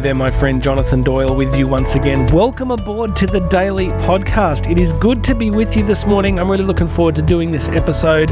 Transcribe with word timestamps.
There, 0.00 0.14
my 0.14 0.30
friend 0.30 0.62
Jonathan 0.62 1.00
Doyle, 1.00 1.34
with 1.34 1.56
you 1.56 1.66
once 1.66 1.94
again. 1.94 2.26
Welcome 2.26 2.70
aboard 2.70 3.16
to 3.16 3.26
the 3.26 3.40
Daily 3.40 3.88
Podcast. 3.88 4.70
It 4.70 4.78
is 4.78 4.92
good 4.92 5.24
to 5.24 5.34
be 5.34 5.50
with 5.50 5.74
you 5.74 5.86
this 5.86 6.04
morning. 6.04 6.38
I'm 6.38 6.50
really 6.50 6.64
looking 6.64 6.86
forward 6.86 7.16
to 7.16 7.22
doing 7.22 7.50
this 7.50 7.70
episode. 7.70 8.28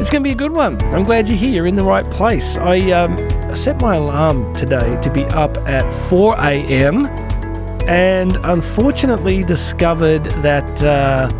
It's 0.00 0.10
going 0.10 0.24
to 0.24 0.28
be 0.28 0.32
a 0.32 0.34
good 0.34 0.50
one. 0.50 0.82
I'm 0.92 1.04
glad 1.04 1.28
you're 1.28 1.38
here. 1.38 1.52
You're 1.52 1.66
in 1.68 1.76
the 1.76 1.84
right 1.84 2.04
place. 2.10 2.58
I 2.58 2.90
um, 2.90 3.16
set 3.54 3.80
my 3.80 3.94
alarm 3.94 4.52
today 4.56 5.00
to 5.00 5.10
be 5.12 5.22
up 5.26 5.56
at 5.68 5.88
4 6.08 6.34
a.m. 6.38 7.06
and 7.86 8.36
unfortunately 8.38 9.44
discovered 9.44 10.24
that, 10.42 10.82
uh, 10.82 11.30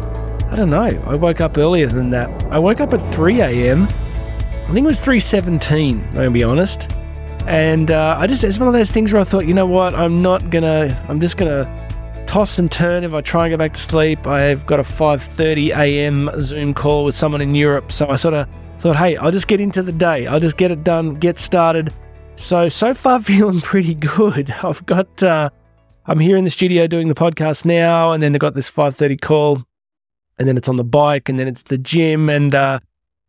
I 0.51 0.55
don't 0.55 0.71
know, 0.71 1.03
I 1.05 1.17
woke 1.17 1.41
up 1.41 1.59
earlier 1.59 1.89
than 1.89 2.11
that. 2.11 2.31
I 2.45 2.61
woke 2.61 2.81
up 2.81 2.95
at 2.95 3.13
3 3.13 3.41
a.m. 3.41 3.85
I 3.85 4.73
think 4.73 4.85
it 4.85 4.89
was 4.89 5.01
3.17, 5.01 5.95
I'm 5.95 6.15
going 6.15 6.25
to 6.27 6.31
be 6.31 6.45
honest. 6.45 6.89
And 7.49 7.91
uh, 7.91 8.15
I 8.19 8.27
just, 8.27 8.45
it's 8.45 8.59
one 8.59 8.69
of 8.69 8.75
those 8.75 8.91
things 8.91 9.11
where 9.11 9.23
I 9.23 9.25
thought, 9.25 9.47
you 9.47 9.55
know 9.55 9.65
what, 9.65 9.95
I'm 9.95 10.21
not 10.21 10.51
gonna, 10.51 11.03
I'm 11.09 11.19
just 11.19 11.39
gonna 11.39 11.65
toss 12.27 12.59
and 12.59 12.71
turn 12.71 13.05
if 13.05 13.15
I 13.15 13.23
try 13.23 13.47
and 13.47 13.53
go 13.53 13.57
back 13.57 13.73
to 13.73 13.81
sleep. 13.81 14.27
I've 14.27 14.67
got 14.67 14.79
a 14.79 14.83
5:30 14.83 15.75
a.m. 15.75 16.29
Zoom 16.43 16.75
call 16.75 17.07
with 17.07 17.15
someone 17.15 17.41
in 17.41 17.55
Europe, 17.55 17.91
so 17.91 18.07
I 18.07 18.17
sort 18.17 18.35
of 18.35 18.47
thought, 18.81 18.97
hey, 18.97 19.17
I'll 19.17 19.31
just 19.31 19.49
get 19.49 19.63
into 19.63 19.83
the 19.83 19.93
day. 19.93 20.27
I'll 20.27 20.39
just 20.39 20.59
get 20.59 20.71
it 20.71 20.85
done, 20.85 21.15
get 21.15 21.39
started. 21.39 21.91
So 22.37 22.69
so 22.69 22.93
far, 22.93 23.19
feeling 23.23 23.63
pretty 23.63 23.95
good. 23.95 24.51
I've 24.63 24.85
got, 24.85 25.23
uh, 25.23 25.49
I'm 26.05 26.21
here 26.21 26.37
in 26.37 26.45
the 26.45 26.51
studio 26.51 26.87
doing 26.87 27.09
the 27.09 27.15
podcast 27.15 27.65
now, 27.65 28.13
and 28.13 28.23
then 28.23 28.35
I've 28.35 28.41
got 28.41 28.57
this 28.57 28.71
5:30 28.71 29.23
call, 29.23 29.65
and 30.39 30.47
then 30.47 30.59
it's 30.59 30.69
on 30.69 30.77
the 30.77 30.85
bike, 30.85 31.31
and 31.31 31.39
then 31.39 31.49
it's 31.49 31.63
the 31.63 31.79
gym, 31.79 32.29
and 32.29 32.55
uh, 32.55 32.79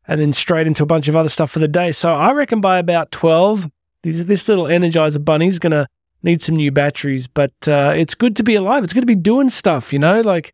and 0.10 0.20
then 0.20 0.34
straight 0.34 0.68
into 0.68 0.84
a 0.84 0.86
bunch 0.86 1.08
of 1.08 1.16
other 1.16 1.30
stuff 1.30 1.52
for 1.52 1.60
the 1.60 1.70
day. 1.70 1.94
So 1.94 2.14
I 2.14 2.34
reckon 2.34 2.60
by 2.60 2.80
about 2.80 3.12
12 3.12 3.70
this, 4.04 4.24
this 4.24 4.48
little 4.48 4.66
Energizer 4.66 5.24
Bunny's 5.24 5.60
going 5.60 5.72
to 5.72 5.88
need 6.24 6.42
some 6.42 6.56
new 6.56 6.72
batteries, 6.72 7.28
but 7.28 7.54
uh, 7.68 7.94
it's 7.96 8.16
good 8.16 8.36
to 8.38 8.44
be 8.44 8.56
alive. 8.56 8.84
It's 8.84 8.94
good 8.94 9.02
to 9.02 9.06
be 9.06 9.16
doing 9.16 9.50
stuff, 9.50 9.94
you 9.94 10.00
know? 10.00 10.22
Like, 10.22 10.54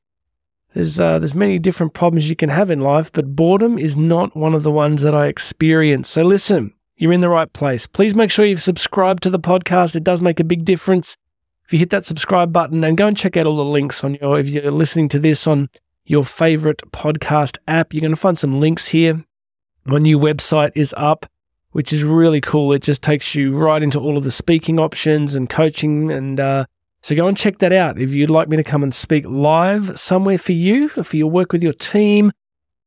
there's, 0.73 0.99
uh, 0.99 1.19
there's 1.19 1.35
many 1.35 1.57
different 1.57 1.93
problems 1.93 2.29
you 2.29 2.35
can 2.35 2.49
have 2.49 2.69
in 2.69 2.81
life, 2.81 3.11
but 3.11 3.35
boredom 3.35 3.79
is 3.79 3.95
not 3.95 4.35
one 4.35 4.53
of 4.53 4.63
the 4.63 4.71
ones 4.71 5.01
that 5.03 5.15
I 5.15 5.27
experience. 5.27 6.09
So 6.09 6.23
listen, 6.23 6.73
you're 6.97 7.13
in 7.13 7.21
the 7.21 7.29
right 7.29 7.51
place. 7.51 7.87
Please 7.87 8.13
make 8.13 8.29
sure 8.29 8.45
you've 8.45 8.61
subscribed 8.61 9.23
to 9.23 9.29
the 9.29 9.39
podcast. 9.39 9.95
It 9.95 10.03
does 10.03 10.21
make 10.21 10.39
a 10.39 10.43
big 10.43 10.65
difference. 10.65 11.15
If 11.65 11.73
you 11.73 11.79
hit 11.79 11.89
that 11.89 12.05
subscribe 12.05 12.53
button 12.53 12.83
and 12.83 12.97
go 12.97 13.07
and 13.07 13.17
check 13.17 13.37
out 13.37 13.47
all 13.47 13.55
the 13.57 13.65
links 13.65 14.03
on 14.03 14.15
your, 14.15 14.39
if 14.39 14.47
you're 14.47 14.69
listening 14.69 15.09
to 15.09 15.19
this 15.19 15.47
on 15.47 15.69
your 16.05 16.23
favorite 16.23 16.81
podcast 16.91 17.57
app, 17.67 17.93
you're 17.93 18.01
going 18.01 18.11
to 18.11 18.17
find 18.17 18.37
some 18.37 18.59
links 18.59 18.89
here. 18.89 19.25
My 19.85 19.97
new 19.97 20.19
website 20.19 20.71
is 20.75 20.93
up 20.97 21.25
which 21.75 21.91
is 21.91 22.05
really 22.05 22.39
cool. 22.39 22.71
It 22.71 22.81
just 22.81 23.01
takes 23.01 23.35
you 23.35 23.53
right 23.53 23.83
into 23.83 23.99
all 23.99 24.15
of 24.15 24.23
the 24.23 24.31
speaking 24.31 24.79
options 24.79 25.35
and 25.35 25.49
coaching. 25.49 26.09
And 26.09 26.39
uh, 26.39 26.67
so 27.01 27.17
go 27.17 27.27
and 27.27 27.35
check 27.35 27.57
that 27.57 27.73
out. 27.73 27.99
If 27.99 28.11
you'd 28.11 28.29
like 28.29 28.47
me 28.47 28.55
to 28.55 28.63
come 28.63 28.81
and 28.81 28.95
speak 28.95 29.25
live 29.27 29.99
somewhere 29.99 30.37
for 30.37 30.53
you, 30.53 30.87
for 30.87 31.17
your 31.17 31.29
work 31.29 31.51
with 31.51 31.61
your 31.61 31.73
team, 31.73 32.31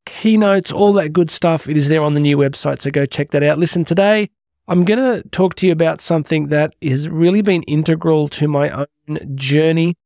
keynotes, 0.07 0.73
all 0.73 0.95
that 0.95 1.13
good 1.13 1.31
stuff, 1.31 1.69
it 1.69 1.77
is 1.77 1.91
there 1.91 2.01
on 2.01 2.15
the 2.15 2.21
new 2.21 2.39
website. 2.39 2.81
So 2.81 2.91
go 2.91 3.05
check 3.05 3.31
that 3.33 3.43
out. 3.43 3.59
Listen, 3.59 3.85
today 3.85 4.31
I'm 4.69 4.87
going 4.87 5.01
to 5.01 5.29
talk 5.29 5.55
to 5.57 5.67
you 5.67 5.73
about 5.75 6.01
something 6.01 6.47
that 6.47 6.75
has 6.81 7.11
really 7.11 7.43
been 7.43 7.65
integral 7.65 8.27
to 8.29 8.49
my 8.49 8.71
own 8.71 9.19
journey. 9.35 9.99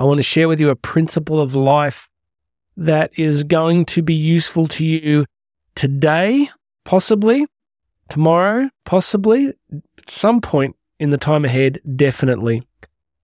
I 0.00 0.04
want 0.06 0.18
to 0.18 0.24
share 0.24 0.48
with 0.48 0.58
you 0.58 0.70
a 0.70 0.74
principle 0.76 1.40
of 1.40 1.54
life 1.54 2.08
that 2.76 3.12
is 3.16 3.44
going 3.44 3.84
to 3.84 4.02
be 4.02 4.14
useful 4.14 4.66
to 4.66 4.84
you 4.84 5.24
today, 5.76 6.50
possibly, 6.84 7.46
Tomorrow, 8.08 8.70
possibly. 8.84 9.48
At 9.48 10.10
some 10.10 10.40
point 10.40 10.76
in 10.98 11.10
the 11.10 11.18
time 11.18 11.44
ahead, 11.44 11.80
definitely. 11.96 12.62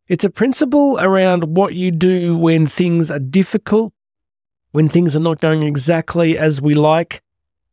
It's 0.08 0.24
a 0.24 0.30
principle 0.30 0.98
around 1.00 1.56
what 1.56 1.74
you 1.74 1.90
do 1.90 2.36
when 2.36 2.66
things 2.66 3.10
are 3.10 3.18
difficult, 3.18 3.92
when 4.72 4.88
things 4.88 5.14
are 5.14 5.20
not 5.20 5.40
going 5.40 5.62
exactly 5.62 6.38
as 6.38 6.62
we 6.62 6.74
like, 6.74 7.22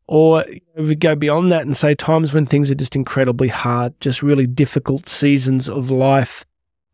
or 0.07 0.46
we 0.78 0.96
go 0.96 1.16
beyond 1.16 1.50
that 1.52 1.62
and 1.62 1.75
say 1.75 1.94
times 1.94 2.34
when 2.34 2.46
things 2.46 2.69
are 2.69 2.75
just 2.75 2.96
incredibly 2.96 3.47
hard, 3.47 4.00
just 4.02 4.22
really 4.22 4.46
difficult 4.46 5.08
seasons 5.08 5.69
of 5.69 5.90
life. 5.90 6.46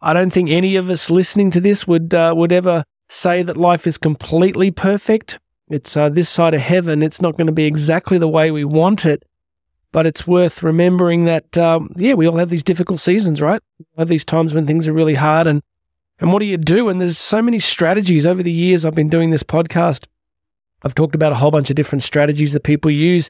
I 0.02 0.14
don't 0.14 0.32
think 0.32 0.50
any 0.50 0.76
of 0.76 0.90
us 0.90 1.10
listening 1.10 1.52
to 1.52 1.62
this 1.62 1.88
would 1.88 2.14
uh, 2.14 2.34
would 2.36 2.52
ever 2.52 2.84
say 3.10 3.44
that 3.44 3.58
life 3.58 3.86
is 3.86 3.98
completely 3.98 4.72
perfect. 4.72 5.40
It's 5.70 5.96
uh, 5.96 6.10
this 6.10 6.30
side 6.30 6.54
of 6.54 6.62
heaven. 6.62 7.04
It's 7.04 7.22
not 7.22 7.38
going 7.38 7.48
to 7.48 7.54
be 7.54 7.66
exactly 7.66 8.18
the 8.18 8.28
way 8.28 8.52
we 8.52 8.64
want 8.64 9.06
it, 9.06 9.24
but 9.92 10.06
it's 10.06 10.26
worth 10.26 10.64
remembering 10.64 11.26
that, 11.26 11.58
um, 11.58 11.94
yeah, 11.98 12.14
we 12.14 12.28
all 12.28 12.38
have 12.38 12.50
these 12.50 12.64
difficult 12.64 13.00
seasons, 13.00 13.42
right? 13.42 13.62
We 13.80 13.86
have 13.98 14.08
these 14.08 14.26
times 14.26 14.54
when 14.54 14.66
things 14.66 14.88
are 14.88 14.94
really 14.94 15.16
hard. 15.16 15.48
And, 15.48 15.62
and 16.20 16.32
what 16.32 16.40
do 16.40 16.46
you 16.46 16.58
do? 16.58 16.88
And 16.88 17.02
there's 17.02 17.18
so 17.18 17.42
many 17.42 17.60
strategies 17.60 18.26
over 18.26 18.42
the 18.42 18.52
years 18.52 18.86
I've 18.86 18.96
been 18.96 19.10
doing 19.10 19.32
this 19.32 19.44
podcast. 19.44 20.06
I've 20.84 20.96
talked 20.96 21.16
about 21.16 21.34
a 21.34 21.36
whole 21.36 21.52
bunch 21.52 21.70
of 21.70 21.76
different 21.76 22.04
strategies 22.04 22.54
that 22.54 22.64
people 22.64 22.90
use. 22.90 23.30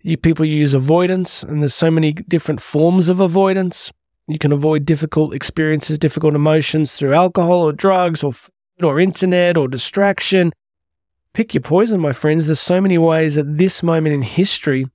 You, 0.00 0.16
people 0.16 0.44
use 0.44 0.74
avoidance, 0.74 1.42
and 1.42 1.60
there's 1.60 1.74
so 1.74 1.90
many 1.90 2.12
different 2.12 2.60
forms 2.60 3.08
of 3.08 3.20
avoidance. 3.20 3.92
You 4.26 4.38
can 4.38 4.52
avoid 4.52 4.84
difficult 4.84 5.34
experiences, 5.34 5.98
difficult 5.98 6.34
emotions 6.34 6.94
through 6.94 7.14
alcohol 7.14 7.62
or 7.62 7.72
drugs 7.72 8.22
or 8.22 8.32
food 8.32 8.50
or 8.82 8.98
internet 8.98 9.56
or 9.56 9.68
distraction. 9.68 10.52
Pick 11.34 11.54
your 11.54 11.60
poison, 11.60 12.00
my 12.00 12.12
friends. 12.12 12.46
There's 12.46 12.60
so 12.60 12.80
many 12.80 12.98
ways 12.98 13.38
at 13.38 13.58
this 13.58 13.82
moment 13.82 14.14
in 14.14 14.22
history 14.22 14.86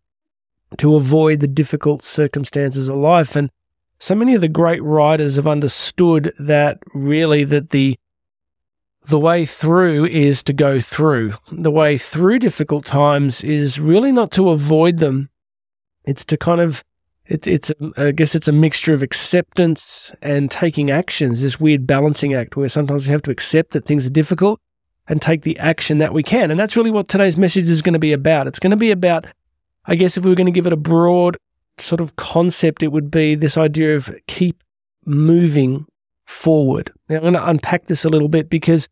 to 0.78 0.95
avoid 0.95 1.39
the 1.39 1.47
difficult 1.47 2.03
circumstances 2.03 2.89
of 2.89 2.97
life. 2.97 3.35
And 3.35 3.50
so 4.00 4.16
many 4.16 4.34
of 4.34 4.41
the 4.41 4.47
great 4.47 4.84
writers 4.84 5.38
have 5.38 5.47
understood 5.47 6.34
that 6.39 6.79
really 6.94 7.44
that 7.45 7.69
the 7.69 7.97
the 9.06 9.19
way 9.19 9.45
through 9.45 10.06
is 10.06 10.44
to 10.44 10.53
go 10.53 10.79
through. 10.79 11.33
The 11.51 11.72
way 11.72 11.97
through 11.97 12.39
difficult 12.39 12.85
times 12.85 13.44
is 13.44 13.79
really 13.79 14.12
not 14.12 14.31
to 14.31 14.50
avoid 14.50 15.00
them. 15.00 15.29
It's 16.06 16.23
to 16.25 16.38
kind 16.38 16.62
of 16.62 16.83
it, 17.25 17.47
it's 17.47 17.72
I 17.97 18.12
guess 18.12 18.35
it's 18.35 18.47
a 18.47 18.53
mixture 18.53 18.94
of 18.94 19.01
acceptance 19.01 20.13
and 20.22 20.51
taking 20.51 20.91
actions. 20.91 21.41
This 21.41 21.59
weird 21.59 21.88
balancing 21.88 22.33
act 22.33 22.56
where 22.56 22.69
sometimes 22.69 23.07
we 23.07 23.12
have 23.12 23.22
to 23.23 23.31
accept 23.31 23.72
that 23.72 23.85
things 23.85 24.06
are 24.06 24.12
difficult 24.12 24.59
and 25.07 25.22
take 25.22 25.41
the 25.41 25.57
action 25.59 25.97
that 25.97 26.13
we 26.13 26.23
can. 26.23 26.51
And 26.51 26.59
that's 26.59 26.78
really 26.78 26.91
what 26.91 27.07
today's 27.07 27.38
message 27.38 27.69
is 27.69 27.81
going 27.81 27.94
to 27.94 28.00
be 28.00 28.13
about. 28.13 28.47
It's 28.47 28.59
going 28.59 28.72
to 28.72 28.78
be 28.78 28.91
about 28.91 29.25
I 29.85 29.95
guess 29.95 30.17
if 30.17 30.23
we 30.23 30.29
were 30.29 30.35
going 30.35 30.45
to 30.45 30.51
give 30.51 30.67
it 30.67 30.73
a 30.73 30.77
broad 30.77 31.38
sort 31.77 32.01
of 32.01 32.16
concept, 32.16 32.83
it 32.83 32.91
would 32.91 33.11
be 33.11 33.35
this 33.35 33.57
idea 33.57 33.95
of 33.95 34.13
keep 34.27 34.63
moving 35.05 35.85
forward. 36.25 36.91
Now, 37.09 37.17
I'm 37.17 37.21
going 37.21 37.33
to 37.33 37.49
unpack 37.49 37.88
this 37.88 38.05
a 38.05 38.09
little 38.09 38.29
bit 38.29 38.49
because, 38.49 38.88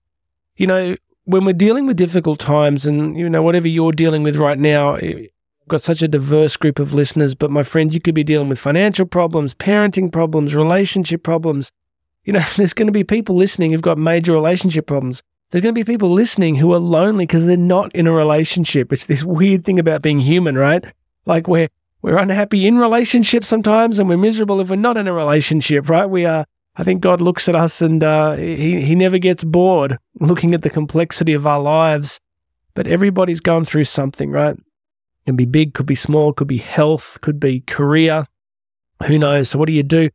you 0.56 0.68
know, 0.68 0.96
when 1.26 1.46
we're 1.46 1.54
dealing 1.54 1.88
with 1.88 1.98
difficult 1.98 2.40
times 2.40 2.86
and, 2.86 3.18
you 3.18 3.30
know, 3.30 3.42
whatever 3.42 3.68
you're 3.68 3.92
dealing 3.92 4.24
with 4.24 4.36
right 4.36 4.60
now, 4.60 4.96
eh, 4.96 5.28
I've 5.62 5.68
got 5.68 5.82
such 5.82 6.02
a 6.02 6.08
diverse 6.08 6.58
group 6.58 6.80
of 6.80 6.94
listeners, 6.94 7.36
but 7.36 7.52
my 7.52 7.64
friend, 7.64 7.94
you 7.94 8.02
could 8.02 8.16
be 8.16 8.24
dealing 8.24 8.50
with 8.50 8.60
financial 8.60 9.06
problems, 9.06 9.54
parenting 9.54 10.12
problems, 10.12 10.56
relationship 10.56 11.24
problems. 11.24 11.72
You 12.26 12.34
know, 12.34 12.44
there's 12.58 12.74
going 12.74 12.88
to 12.88 12.92
be 12.92 13.04
people 13.04 13.36
listening 13.36 13.72
who've 13.72 13.82
got 13.82 13.98
major 13.98 14.34
relationship 14.34 14.88
problems 14.88 15.24
there's 15.52 15.62
going 15.62 15.76
to 15.76 15.80
be 15.80 15.92
people 15.92 16.12
listening 16.12 16.56
who 16.56 16.74
are 16.74 16.80
lonely 16.80 17.26
because 17.26 17.46
they're 17.46 17.58
not 17.58 17.94
in 17.94 18.08
a 18.08 18.12
relationship. 18.12 18.92
It's 18.94 19.06
this 19.06 19.24
weird 19.24 19.66
thing 19.66 19.80
about 19.80 20.02
being 20.02 20.20
human, 20.20 20.58
right? 20.58 20.84
Like 21.26 21.48
we're 21.48 21.68
we're 22.02 22.18
unhappy 22.18 22.66
in 22.66 22.78
relationships 22.78 23.48
sometimes, 23.48 24.00
and 24.00 24.10
we're 24.10 24.18
miserable 24.18 24.60
if 24.60 24.70
we're 24.70 24.78
not 24.78 24.98
in 24.98 25.08
a 25.08 25.14
relationship, 25.14 25.90
right? 25.90 26.10
We 26.10 26.26
are. 26.26 26.46
I 26.78 26.84
think 26.84 27.02
God 27.02 27.20
looks 27.20 27.50
at 27.50 27.56
us 27.56 27.82
and 27.82 28.02
uh, 28.02 28.38
he 28.38 28.82
he 28.82 28.96
never 28.96 29.18
gets 29.18 29.44
bored 29.44 29.98
looking 30.20 30.54
at 30.54 30.62
the 30.62 30.70
complexity 30.70 31.34
of 31.34 31.46
our 31.46 31.60
lives. 31.60 32.20
But 32.74 32.88
everybody's 32.88 33.42
gone 33.42 33.66
through 33.66 33.84
something, 33.84 34.32
right? 34.32 34.58
Can 35.26 35.36
be 35.36 35.46
big, 35.46 35.74
could 35.74 35.86
be 35.86 35.96
small, 35.96 36.32
could 36.32 36.48
be 36.48 36.58
health, 36.58 37.20
could 37.22 37.40
be 37.40 37.60
career. 37.60 38.26
Who 39.06 39.20
knows? 39.20 39.50
So 39.50 39.60
what 39.60 39.68
do 39.68 39.74
you 39.74 39.84
do? 39.84 40.10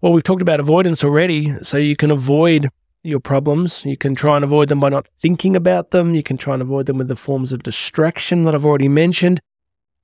Well, 0.00 0.12
we've 0.12 0.24
talked 0.24 0.42
about 0.42 0.58
avoidance 0.58 1.04
already, 1.04 1.54
so 1.62 1.78
you 1.78 1.94
can 1.94 2.10
avoid 2.10 2.70
your 3.02 3.20
problems. 3.20 3.84
You 3.84 3.96
can 3.96 4.14
try 4.14 4.36
and 4.36 4.44
avoid 4.44 4.68
them 4.68 4.80
by 4.80 4.88
not 4.88 5.08
thinking 5.18 5.56
about 5.56 5.90
them. 5.90 6.14
You 6.14 6.22
can 6.22 6.36
try 6.36 6.54
and 6.54 6.62
avoid 6.62 6.86
them 6.86 6.98
with 6.98 7.08
the 7.08 7.16
forms 7.16 7.52
of 7.52 7.62
distraction 7.62 8.44
that 8.44 8.54
I've 8.54 8.66
already 8.66 8.88
mentioned. 8.88 9.40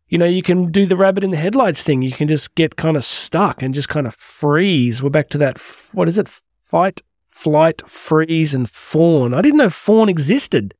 You 0.08 0.18
know, 0.18 0.26
you 0.26 0.42
can 0.42 0.70
do 0.70 0.86
the 0.86 0.96
rabbit 0.96 1.24
in 1.24 1.30
the 1.30 1.36
headlights 1.36 1.82
thing. 1.82 2.02
You 2.02 2.12
can 2.12 2.28
just 2.28 2.54
get 2.54 2.76
kind 2.76 2.96
of 2.96 3.04
stuck 3.04 3.62
and 3.62 3.74
just 3.74 3.88
kind 3.88 4.06
of 4.06 4.14
freeze. 4.14 5.02
We're 5.02 5.10
back 5.10 5.28
to 5.30 5.38
that, 5.38 5.58
what 5.92 6.08
is 6.08 6.16
it? 6.16 6.28
Fight, 6.62 7.02
flight, 7.28 7.86
freeze, 7.88 8.54
and 8.54 8.70
fawn. 8.70 9.34
I 9.34 9.42
didn't 9.42 9.58
know 9.58 9.70
fawn 9.70 10.08
existed. 10.08 10.74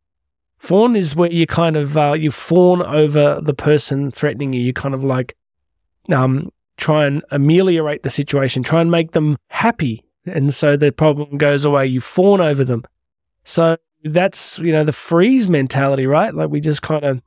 Fawn 0.59 0.97
is 0.97 1.15
where 1.15 1.31
you 1.31 1.47
kind 1.47 1.77
of, 1.77 1.97
uh, 1.97 2.13
you 2.13 2.31
fawn 2.31 2.83
over 2.83 3.41
the 3.41 3.55
person 3.55 4.11
threatening 4.11 4.53
you. 4.53 4.61
You 4.61 4.73
kind 4.73 4.95
of 4.95 5.05
like, 5.05 5.37
um, 6.11 6.51
try 6.77 7.05
and 7.05 7.23
ameliorate 7.31 8.05
the 8.05 8.11
situation, 8.11 8.63
try 8.63 8.81
and 8.81 8.91
make 8.91 9.13
them 9.13 9.37
happy 9.49 10.06
and 10.27 10.53
so 10.53 10.77
the 10.77 10.93
problem 10.93 11.39
goes 11.39 11.65
away. 11.65 11.87
You 11.87 12.01
fawn 12.01 12.41
over 12.41 12.65
them. 12.65 12.85
So 13.45 13.77
that's 14.05 14.59
you 14.59 14.73
know 14.73 14.85
the 14.85 14.93
freeze 14.93 15.49
mentality, 15.49 16.07
right? 16.07 16.35
Like 16.35 16.51
we 16.51 16.61
just 16.61 16.83
kind 16.83 17.05
of 17.05 17.23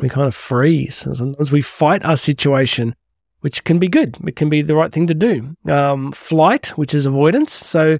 we 0.00 0.08
kind 0.08 0.26
of 0.26 0.34
freeze. 0.34 1.06
Sometimes 1.12 1.50
we 1.50 1.62
fight 1.62 2.04
our 2.04 2.16
situation. 2.16 2.94
which 3.40 3.62
can 3.62 3.78
be 3.78 3.86
good. 3.86 4.16
It 4.26 4.34
can 4.34 4.48
be 4.48 4.60
the 4.62 4.74
right 4.74 4.92
thing 4.92 5.06
to 5.06 5.14
do. 5.14 5.56
Um, 5.70 6.10
flight, 6.10 6.68
which 6.76 6.92
is 6.94 7.06
avoidance. 7.06 7.52
So 7.52 7.98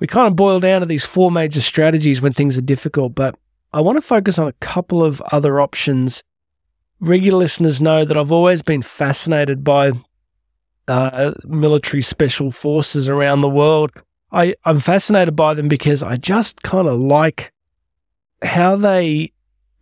we 0.00 0.06
kind 0.06 0.26
of 0.26 0.36
boil 0.36 0.60
down 0.60 0.80
to 0.80 0.86
these 0.86 1.06
four 1.06 1.30
major 1.30 1.62
strategies 1.62 2.20
when 2.20 2.34
things 2.34 2.58
are 2.58 2.62
difficult, 2.62 3.14
but 3.14 3.34
I 3.72 3.80
want 3.80 3.96
to 3.96 4.02
focus 4.02 4.38
on 4.38 4.48
a 4.48 4.52
couple 4.54 5.02
of 5.02 5.22
other 5.32 5.62
options. 5.62 6.22
Regular 7.00 7.38
listeners 7.38 7.80
know 7.80 8.04
that 8.04 8.18
I've 8.18 8.32
always 8.32 8.60
been 8.60 8.82
fascinated 8.82 9.64
by 9.64 9.92
uh, 10.88 11.32
military 11.44 12.02
special 12.02 12.50
forces 12.50 13.08
around 13.08 13.40
the 13.40 13.48
world. 13.48 13.90
I, 14.30 14.54
I'm 14.64 14.80
fascinated 14.80 15.36
by 15.36 15.54
them 15.54 15.68
because 15.68 16.02
I 16.02 16.16
just 16.16 16.62
kind 16.62 16.88
of 16.88 16.98
like 16.98 17.52
how 18.42 18.76
they, 18.76 19.32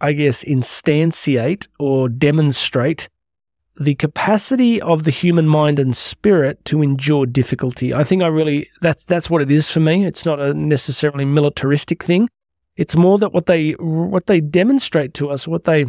I 0.01 0.13
guess, 0.13 0.45
instantiate 0.45 1.69
or 1.79 2.09
demonstrate 2.09 3.09
the 3.81 3.95
capacity 3.95 4.81
of 4.83 5.05
the 5.05 5.11
human 5.11 5.47
mind 5.47 5.79
and 5.79 5.97
spirit 5.97 6.63
to 6.67 6.83
endure 6.83 7.25
difficulty. 7.25 7.95
I 7.95 8.05
think 8.05 8.23
I 8.23 8.27
really 8.27 8.69
that's 8.83 9.05
that's 9.05 9.31
what 9.31 9.41
it 9.41 9.51
is 9.51 9.71
for 9.71 9.81
me. 9.81 10.05
It's 10.05 10.27
not 10.27 10.39
a 10.39 10.53
necessarily 10.53 11.25
militaristic 11.25 12.03
thing. 12.03 12.29
It's 12.77 12.95
more 12.95 13.19
that 13.19 13.33
what 13.33 13.47
they 13.47 13.73
what 13.73 14.27
they 14.27 14.41
demonstrate 14.41 15.15
to 15.15 15.31
us, 15.31 15.49
what 15.49 15.65
they 15.65 15.87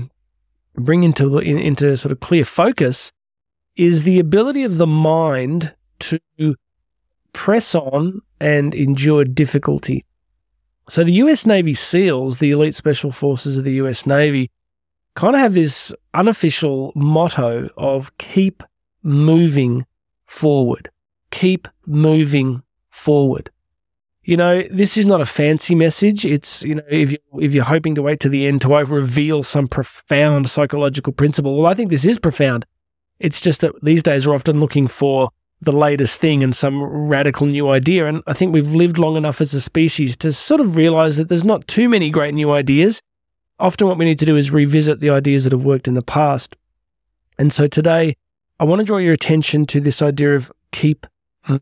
bring 0.76 1.04
into 1.04 1.38
into 1.40 1.98
sort 1.98 2.14
of 2.14 2.22
clear 2.22 2.46
focus, 2.46 3.12
is 3.76 4.04
the 4.04 4.20
ability 4.20 4.64
of 4.64 4.78
the 4.78 4.88
mind 4.88 5.74
to 6.00 6.20
press 7.34 7.76
on 7.76 8.22
and 8.40 8.74
endure 8.74 9.24
difficulty. 9.24 10.06
So 10.90 11.04
the 11.04 11.14
US 11.14 11.46
Navy 11.46 11.74
SEALs, 11.74 12.40
the 12.40 12.52
elite 12.52 12.76
special 12.76 13.12
forces 13.12 13.58
of 13.58 13.64
the 13.64 13.74
US 13.74 14.06
Navy, 14.06 14.52
kind 15.16 15.36
of 15.36 15.42
have 15.42 15.54
this 15.54 15.94
unofficial 16.14 16.92
motto 16.96 17.70
of 17.78 18.18
keep 18.18 18.64
moving 19.04 19.86
forward. 20.26 20.90
Keep 21.32 21.68
moving 21.86 22.64
forward. 22.90 23.50
You 24.24 24.38
know, 24.38 24.62
this 24.70 24.98
is 24.98 25.06
not 25.06 25.22
a 25.22 25.26
fancy 25.26 25.74
message. 25.74 26.26
It's, 26.26 26.64
you 26.64 26.76
know, 26.76 26.84
if, 26.90 27.12
you, 27.12 27.18
if 27.40 27.54
you're 27.54 27.64
hoping 27.64 27.96
to 27.96 28.02
wait 28.02 28.20
to 28.20 28.30
the 28.30 28.46
end 28.46 28.62
to 28.62 28.70
reveal 28.70 29.44
some 29.44 29.68
profound 29.68 30.50
psychological 30.50 31.12
principle, 31.12 31.58
well, 31.58 31.72
I 31.72 31.74
think 31.74 31.90
this 31.90 32.06
is 32.06 32.20
profound. 32.20 32.66
It's 33.22 33.40
just 33.40 33.62
that 33.62 33.74
these 33.84 34.04
days 34.04 34.28
we're 34.28 34.36
often 34.36 34.60
looking 34.60 34.88
for 34.88 35.30
the 35.62 35.72
latest 35.72 36.20
thing 36.20 36.44
and 36.44 36.56
some 36.56 36.82
radical 36.84 37.46
new 37.46 37.70
idea. 37.70 38.08
And 38.08 38.24
I 38.26 38.34
think 38.34 38.52
we've 38.52 38.74
lived 38.74 38.98
long 38.98 39.16
enough 39.16 39.42
as 39.42 39.54
a 39.54 39.62
species 39.62 40.18
to 40.18 40.34
sort 40.34 40.60
of 40.60 40.76
realize 40.76 41.18
that 41.18 41.30
there's 41.30 41.44
not 41.44 41.68
too 41.68 41.88
many 41.88 42.10
great 42.10 42.34
new 42.34 42.52
ideas 42.52 43.00
often 43.62 43.88
what 43.88 43.98
we 43.98 44.06
need 44.06 44.20
to 44.20 44.26
do 44.26 44.36
is 44.36 44.52
revisit 44.52 45.00
the 45.00 45.10
ideas 45.10 45.44
that 45.44 45.54
have 45.54 45.64
worked 45.64 45.88
in 45.88 45.94
the 45.94 46.02
past. 46.02 46.58
And 47.38 47.54
so 47.54 47.68
today, 47.68 48.18
I 48.60 48.64
want 48.66 48.80
to 48.80 48.86
draw 48.86 48.98
your 48.98 49.14
attention 49.14 49.66
to 49.68 49.80
this 49.80 50.02
idea 50.02 50.36
of 50.36 50.52
keep 50.72 51.08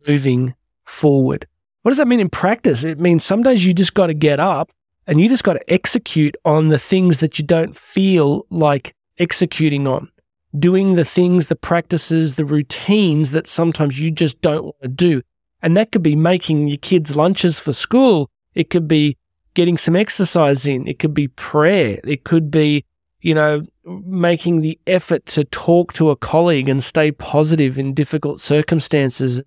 moving 0.08 0.56
forward. 0.86 1.46
What 1.84 1.92
does 1.92 1.98
that 1.98 2.08
mean 2.08 2.20
in 2.20 2.30
practice? 2.30 2.84
It 2.84 3.00
means 3.00 3.24
some 3.24 3.44
days 3.44 3.66
you 3.66 3.74
just 3.74 3.94
got 3.94 4.08
to 4.08 4.14
get 4.14 4.40
up 4.40 4.72
and 5.08 5.22
you 5.22 5.30
just 5.30 5.44
got 5.44 5.54
to 5.54 5.74
execute 5.74 6.36
on 6.46 6.68
the 6.68 6.80
things 6.80 7.20
that 7.20 7.38
you 7.40 7.46
don't 7.46 7.76
feel 7.76 8.46
like 8.50 8.94
executing 9.18 9.88
on, 9.88 10.10
doing 10.58 10.96
the 10.96 11.06
things, 11.06 11.48
the 11.48 11.56
practices, 11.56 12.36
the 12.36 12.46
routines 12.46 13.32
that 13.32 13.48
sometimes 13.48 14.00
you 14.00 14.12
just 14.12 14.42
don't 14.42 14.64
want 14.64 14.82
to 14.82 14.88
do. 14.88 15.22
And 15.62 15.76
that 15.78 15.92
could 15.92 16.04
be 16.04 16.16
making 16.16 16.68
your 16.68 16.78
kids 16.78 17.16
lunches 17.16 17.60
for 17.60 17.74
school. 17.74 18.30
It 18.56 18.70
could 18.70 18.88
be 18.88 19.18
getting 19.54 19.78
some 19.78 19.96
exercise 19.96 20.66
in. 20.66 20.88
It 20.88 21.00
could 21.00 21.14
be 21.14 21.28
prayer. 21.28 22.00
It 22.04 22.24
could 22.24 22.50
be, 22.50 22.86
you 23.22 23.34
know, 23.34 23.64
making 23.86 24.62
the 24.62 24.80
effort 24.88 25.26
to 25.28 25.44
talk 25.44 25.94
to 25.94 26.10
a 26.10 26.16
colleague 26.16 26.70
and 26.70 26.84
stay 26.84 27.12
positive 27.12 27.78
in 27.78 27.94
difficult 27.94 28.40
circumstances. 28.40 29.42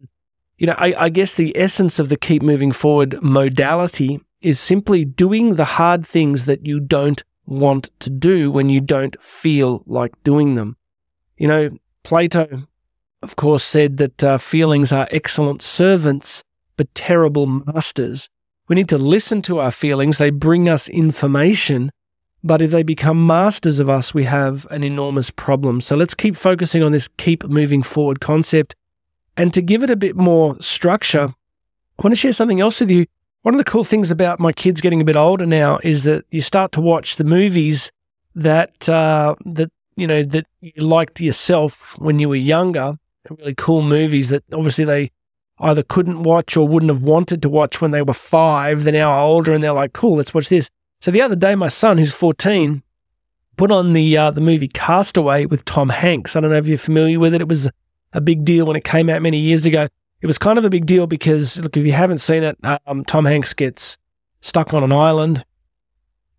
You 0.59 0.67
know, 0.67 0.75
I, 0.77 0.95
I 1.05 1.09
guess 1.09 1.35
the 1.35 1.57
essence 1.57 1.99
of 1.99 2.09
the 2.09 2.17
keep 2.17 2.43
moving 2.43 2.73
forward 2.73 3.21
modality 3.23 4.21
is 4.41 4.61
simply 4.61 5.05
doing 5.05 5.55
the 5.55 5.65
hard 5.65 6.07
things 6.07 6.45
that 6.45 6.67
you 6.67 6.81
don't 6.81 7.23
want 7.47 7.91
to 8.01 8.11
do 8.11 8.51
when 8.51 8.69
you 8.69 8.81
don't 8.81 9.21
feel 9.21 9.83
like 9.87 10.13
doing 10.25 10.55
them. 10.57 10.77
You 11.37 11.49
know, 11.49 11.71
Plato, 12.03 12.67
of 13.23 13.37
course, 13.37 13.65
said 13.65 13.97
that 13.99 14.25
uh, 14.25 14.39
feelings 14.39 14.93
are 14.93 15.09
excellent 15.11 15.63
servants, 15.63 16.43
but 16.77 16.95
terrible 16.95 17.47
masters. 17.47 18.29
We 18.69 18.77
need 18.77 18.89
to 18.89 18.99
listen 18.99 19.43
to 19.43 19.59
our 19.59 19.71
feelings. 19.71 20.19
They 20.19 20.31
bring 20.31 20.69
us 20.69 20.89
information. 20.89 21.91
But 22.45 22.61
if 22.61 22.71
they 22.71 22.83
become 22.83 23.27
masters 23.27 23.79
of 23.79 23.89
us, 23.89 24.13
we 24.13 24.25
have 24.25 24.67
an 24.71 24.83
enormous 24.83 25.31
problem. 25.31 25.81
So 25.81 25.95
let's 25.95 26.15
keep 26.15 26.37
focusing 26.37 26.83
on 26.83 26.93
this 26.93 27.09
keep 27.17 27.45
moving 27.45 27.83
forward 27.83 28.21
concept. 28.21 28.75
And 29.37 29.55
to 29.55 29.63
give 29.63 29.83
it 29.83 29.91
a 29.91 29.97
bit 29.97 30.17
more 30.17 30.61
structure, 30.61 31.35
I 31.99 32.03
want 32.03 32.13
to 32.13 32.21
share 32.21 32.33
something 32.33 32.61
else 32.61 32.81
with 32.81 32.91
you. 32.91 33.07
One 33.43 33.55
of 33.55 33.59
the 33.59 33.71
cool 33.71 33.85
things 33.85 34.11
about 34.11 34.41
my 34.41 34.53
kids 34.53 34.81
getting 34.81 35.01
a 35.01 35.05
bit 35.05 35.17
older 35.17 35.47
now 35.47 35.79
is 35.83 36.05
that 36.05 36.25
you 36.31 36.41
start 36.41 36.73
to 36.73 36.81
watch 36.81 37.17
the 37.17 37.25
movies 37.25 37.91
that 38.35 38.89
uh, 38.89 39.35
that 39.45 39.71
you 39.97 40.07
know 40.07 40.23
that 40.23 40.47
you 40.61 40.73
liked 40.83 41.21
yourself 41.21 41.99
when 41.99 42.19
you 42.19 42.29
were 42.29 42.37
younger. 42.37 42.99
Really 43.31 43.55
cool 43.55 43.83
movies 43.83 44.31
that 44.31 44.43
obviously 44.53 44.85
they 44.85 45.13
either 45.61 45.83
couldn't 45.83 46.25
watch 46.25 46.57
or 46.57 46.67
wouldn't 46.67 46.91
have 46.91 47.03
wanted 47.03 47.41
to 47.43 47.49
watch 47.49 47.81
when 47.81 47.93
they 47.93 48.03
were 48.03 48.13
five. 48.13 48.85
They're 48.85 48.93
now 48.93 49.25
older 49.25 49.53
and 49.53 49.63
they're 49.63 49.73
like, 49.73 49.93
cool, 49.93 50.17
let's 50.17 50.35
watch 50.35 50.49
this. 50.49 50.71
So 51.01 51.11
the 51.11 51.23
other 51.23 51.37
day, 51.37 51.55
my 51.55 51.69
son, 51.69 51.99
who's 51.99 52.13
14, 52.13 52.83
put 53.57 53.71
on 53.71 53.93
the 53.93 54.17
uh, 54.17 54.31
the 54.31 54.41
movie 54.41 54.69
Cast 54.69 55.17
Away 55.17 55.47
with 55.47 55.65
Tom 55.65 55.89
Hanks. 55.89 56.37
I 56.37 56.41
don't 56.41 56.51
know 56.51 56.57
if 56.57 56.67
you're 56.67 56.79
familiar 56.79 57.21
with 57.21 57.35
it. 57.35 57.41
It 57.41 57.49
was 57.49 57.69
a 58.13 58.21
big 58.21 58.45
deal 58.45 58.67
when 58.67 58.77
it 58.77 58.85
came 58.85 59.09
out 59.09 59.23
many 59.23 59.39
years 59.39 59.67
ago. 59.67 59.89
It 60.21 60.27
was 60.27 60.39
kind 60.39 60.59
of 60.59 60.65
a 60.65 60.71
big 60.71 60.87
deal 60.87 61.07
because, 61.07 61.61
look, 61.61 61.77
if 61.77 61.85
you 61.85 61.93
haven't 61.93 62.19
seen 62.19 62.45
it, 62.45 62.57
um, 62.87 63.05
Tom 63.05 63.25
Hanks 63.25 63.55
gets 63.55 63.99
stuck 64.41 64.73
on 64.73 64.85
an 64.85 64.93
island. 64.93 65.45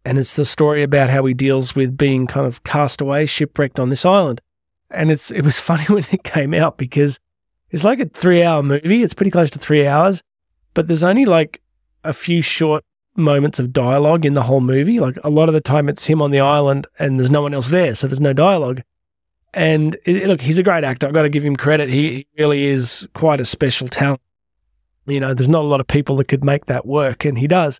And 0.05 0.19
it's 0.19 0.35
the 0.35 0.45
story 0.45 0.83
about 0.83 1.09
how 1.09 1.23
he 1.25 1.33
deals 1.33 1.75
with 1.75 1.97
being 1.97 2.27
kind 2.27 2.45
of 2.45 2.63
cast 2.63 2.99
away, 2.99 3.25
shipwrecked 3.25 3.79
on 3.79 3.89
this 3.89 4.05
island. 4.05 4.41
And 4.91 5.11
it's 5.11 5.31
it 5.31 5.41
was 5.41 5.59
funny 5.69 5.85
when 5.85 6.05
it 6.11 6.23
came 6.23 6.53
out 6.53 6.77
because 6.77 7.19
it's 7.71 7.83
like 7.83 7.99
a 7.99 8.05
three 8.05 8.43
hour 8.43 8.61
movie. 8.61 9.03
It's 9.03 9.13
pretty 9.13 9.31
close 9.31 9.49
to 9.51 9.59
three 9.59 9.87
hours, 9.87 10.21
but 10.73 10.87
there's 10.87 11.03
only 11.03 11.25
like 11.25 11.61
a 12.03 12.13
few 12.13 12.41
short 12.41 12.83
moments 13.15 13.59
of 13.59 13.73
dialogue 13.73 14.25
in 14.25 14.33
the 14.33 14.43
whole 14.43 14.61
movie. 14.61 14.99
Like 14.99 15.17
a 15.23 15.29
lot 15.29 15.49
of 15.49 15.53
the 15.53 15.61
time, 15.61 15.89
it's 15.89 16.05
him 16.05 16.21
on 16.21 16.31
the 16.31 16.39
island 16.39 16.87
and 16.99 17.19
there's 17.19 17.31
no 17.31 17.41
one 17.41 17.53
else 17.53 17.69
there, 17.69 17.95
so 17.95 18.07
there's 18.07 18.19
no 18.19 18.33
dialogue. 18.33 18.81
And 19.53 19.97
it, 20.05 20.27
look, 20.27 20.41
he's 20.41 20.57
a 20.57 20.63
great 20.63 20.83
actor. 20.83 21.07
I've 21.07 21.13
got 21.13 21.23
to 21.23 21.29
give 21.29 21.45
him 21.45 21.55
credit. 21.55 21.89
He, 21.89 22.09
he 22.09 22.27
really 22.37 22.65
is 22.65 23.07
quite 23.13 23.39
a 23.39 23.45
special 23.45 23.87
talent. 23.87 24.21
You 25.05 25.19
know, 25.19 25.33
there's 25.33 25.49
not 25.49 25.63
a 25.63 25.67
lot 25.67 25.79
of 25.79 25.87
people 25.87 26.15
that 26.17 26.27
could 26.27 26.43
make 26.43 26.65
that 26.67 26.85
work, 26.85 27.25
and 27.25 27.37
he 27.37 27.47
does. 27.47 27.79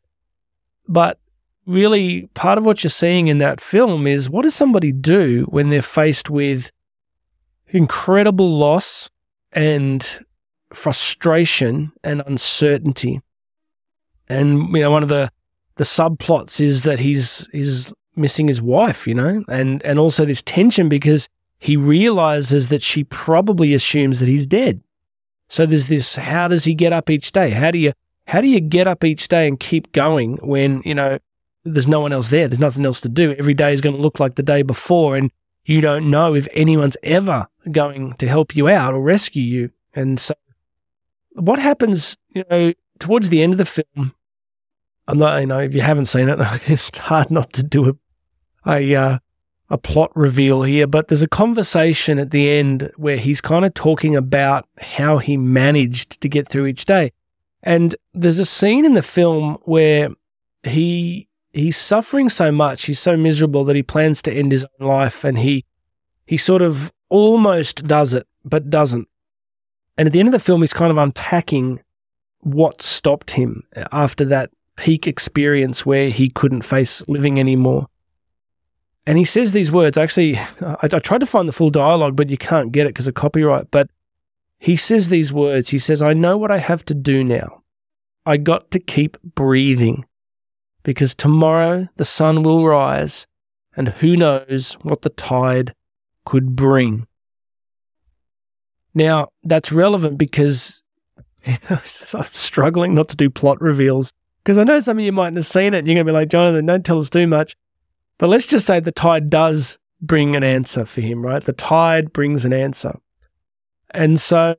But 0.88 1.20
really, 1.66 2.28
part 2.34 2.58
of 2.58 2.66
what 2.66 2.84
you're 2.84 2.92
seeing 2.92 3.28
in 3.28 3.38
that 3.40 3.62
film 3.62 4.08
is 4.08 4.30
what 4.30 4.44
does 4.44 4.56
somebody 4.56 4.92
do 4.92 5.46
when 5.50 5.70
they're 5.70 5.82
faced 5.82 6.30
with 6.30 6.72
incredible 7.68 8.58
loss 8.58 9.10
and 9.52 10.20
frustration 10.74 11.92
and 12.04 12.24
uncertainty. 12.26 13.22
And 14.30 14.70
you 14.76 14.82
know, 14.82 14.92
one 14.92 15.04
of 15.04 15.10
the 15.10 15.30
the 15.76 15.84
subplots 15.84 16.62
is 16.62 16.84
that 16.84 17.00
he's 17.00 17.48
he's 17.52 17.94
missing 18.16 18.48
his 18.48 18.62
wife, 18.62 19.08
you 19.08 19.16
know, 19.16 19.44
and 19.48 19.84
and 19.84 20.00
also 20.00 20.26
this 20.26 20.42
tension 20.42 20.90
because 20.90 21.28
he 21.60 21.78
realizes 21.78 22.70
that 22.70 22.82
she 22.82 23.04
probably 23.06 23.74
assumes 23.74 24.20
that 24.20 24.30
he's 24.30 24.48
dead. 24.48 24.82
So 25.48 25.66
there's 25.66 25.88
this 25.88 26.16
how 26.16 26.48
does 26.48 26.64
he 26.64 26.74
get 26.74 26.94
up 26.94 27.10
each 27.10 27.32
day? 27.32 27.50
How 27.52 27.72
do 27.72 27.78
you 27.78 27.94
how 28.28 28.42
do 28.42 28.48
you 28.48 28.60
get 28.60 28.88
up 28.88 29.04
each 29.04 29.28
day 29.28 29.48
and 29.48 29.60
keep 29.60 29.92
going 29.92 30.38
when, 30.38 30.82
you 30.86 30.96
know, 30.96 31.20
there's 31.64 31.88
no 31.88 32.00
one 32.00 32.14
else 32.14 32.30
there. 32.30 32.48
There's 32.48 32.60
nothing 32.60 32.86
else 32.86 33.02
to 33.02 33.10
do. 33.10 33.34
Every 33.38 33.54
day 33.54 33.74
is 33.74 33.82
going 33.82 33.96
to 33.96 34.02
look 34.02 34.20
like 34.20 34.36
the 34.36 34.44
day 34.44 34.62
before 34.62 35.16
and 35.16 35.32
you 35.66 35.80
don't 35.80 36.10
know 36.10 36.36
if 36.36 36.48
anyone's 36.54 36.98
ever 37.04 37.48
going 37.72 38.14
to 38.16 38.28
help 38.28 38.56
you 38.56 38.68
out 38.68 38.94
or 38.94 39.02
rescue 39.02 39.44
you. 39.44 39.72
And 39.94 40.20
so, 40.20 40.34
what 41.32 41.60
happens, 41.60 42.18
you 42.30 42.44
know, 42.50 42.74
towards 43.00 43.30
the 43.30 43.42
end 43.42 43.54
of 43.54 43.58
the 43.58 43.66
film? 43.66 44.14
I'm 45.08 45.18
not, 45.18 45.40
you 45.40 45.48
know, 45.48 45.60
if 45.60 45.74
you 45.74 45.82
haven't 45.82 46.06
seen 46.06 46.30
it, 46.30 46.38
it's 46.68 46.98
hard 46.98 47.32
not 47.32 47.54
to 47.54 47.64
do 47.64 47.90
a 47.90 47.94
a, 48.66 48.96
uh, 48.96 49.20
a 49.70 49.78
plot 49.78 50.12
reveal 50.16 50.64
here, 50.64 50.88
but 50.88 51.08
there's 51.08 51.24
a 51.24 51.28
conversation 51.28 52.20
at 52.20 52.32
the 52.32 52.50
end 52.50 52.92
where 52.96 53.18
he's 53.18 53.42
kind 53.42 53.66
of 53.66 53.74
talking 53.74 54.16
about 54.16 54.68
how 54.80 55.18
he 55.18 55.38
managed 55.38 56.22
to 56.22 56.30
get 56.30 56.48
through 56.48 56.68
each 56.68 56.86
day. 56.86 57.12
And 57.62 57.96
there's 58.14 58.40
a 58.40 58.46
scene 58.46 58.86
in 58.86 58.94
the 58.94 59.02
film 59.02 59.58
where 59.64 60.10
he 60.64 61.28
he's 61.54 61.78
suffering 61.78 62.30
so 62.30 62.52
much, 62.52 62.86
he's 62.86 63.00
so 63.00 63.16
miserable 63.16 63.64
that 63.66 63.76
he 63.76 63.84
plans 63.84 64.22
to 64.24 64.34
end 64.34 64.52
his 64.52 64.66
own 64.80 64.88
life 64.88 65.24
and 65.24 65.40
he 65.40 65.66
he 66.26 66.38
sort 66.38 66.62
of 66.62 66.92
almost 67.10 67.86
does 67.86 68.14
it, 68.14 68.28
but 68.44 68.70
doesn't. 68.70 69.08
And 69.98 70.08
at 70.08 70.14
the 70.14 70.20
end 70.20 70.30
of 70.30 70.34
the 70.34 70.40
film, 70.40 70.62
he's 70.62 70.74
kind 70.74 70.90
of 70.90 70.98
unpacking 70.98 71.82
what 72.40 72.82
stopped 72.82 73.32
him 73.32 73.64
after 73.92 74.26
that 74.26 74.50
peak 74.76 75.06
experience 75.06 75.86
where 75.86 76.10
he 76.10 76.30
couldn't 76.30 76.64
face 76.64 77.08
living 77.08 77.40
anymore. 77.40 77.88
And 79.06 79.18
he 79.18 79.26
says 79.26 79.52
these 79.52 79.72
words. 79.72 79.98
Actually, 79.98 80.38
I, 80.38 80.78
I 80.82 81.00
tried 81.00 81.20
to 81.20 81.26
find 81.26 81.48
the 81.48 81.54
full 81.54 81.70
dialogue, 81.70 82.16
but 82.16 82.30
you 82.30 82.38
can't 82.38 82.72
get 82.72 82.86
it 82.86 82.90
because 82.90 83.08
of 83.08 83.14
copyright. 83.14 83.70
But 83.70 83.90
he 84.58 84.78
says 84.78 85.10
these 85.10 85.34
words. 85.34 85.70
He 85.70 85.78
says, 85.78 86.02
I 86.02 86.14
know 86.14 86.38
what 86.38 86.52
I 86.52 86.58
have 86.58 86.86
to 86.86 86.94
do 86.94 87.24
now. 87.24 87.64
I 88.26 88.38
got 88.38 88.72
to 88.72 88.80
keep 88.80 89.18
breathing 89.22 90.06
because 90.84 91.16
tomorrow 91.16 91.88
the 91.96 92.06
sun 92.06 92.44
will 92.44 92.66
rise 92.66 93.28
and 93.76 93.90
who 93.90 94.16
knows 94.16 94.74
what 94.82 95.02
the 95.02 95.10
tide 95.10 95.74
could 96.26 96.56
bring. 96.56 97.08
Now, 98.94 99.30
that's 99.44 99.72
relevant 99.72 100.18
because 100.18 100.84
I'm 101.70 102.26
struggling 102.32 102.94
not 102.94 103.10
to 103.10 103.16
do 103.16 103.30
plot 103.30 103.60
reveals 103.62 104.14
because 104.44 104.58
I 104.58 104.64
know 104.64 104.80
some 104.80 105.00
of 105.00 105.06
you 105.06 105.12
mightn't 105.12 105.38
have 105.38 105.46
seen 105.46 105.74
it. 105.74 105.80
And 105.80 105.88
you're 105.88 105.96
going 105.96 106.06
to 106.06 106.12
be 106.12 106.18
like, 106.18 106.30
Jonathan, 106.30 106.66
don't 106.66 106.86
tell 106.86 107.00
us 107.00 107.10
too 107.10 107.28
much. 107.28 107.56
But 108.18 108.28
let's 108.28 108.48
just 108.48 108.68
say 108.68 108.80
the 108.80 108.92
tide 108.92 109.30
does 109.30 109.80
bring 110.02 110.36
an 110.36 110.44
answer 110.44 110.86
for 110.86 111.02
him, 111.02 111.26
right? 111.26 111.44
The 111.44 111.54
tide 111.54 112.14
brings 112.14 112.46
an 112.46 112.54
answer. 112.54 113.00
And 113.92 114.20
so 114.20 114.56